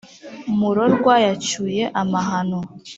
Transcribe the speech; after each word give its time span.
murorwa 0.57 1.15
yacyuye 1.25 1.83
amahano 2.01 2.59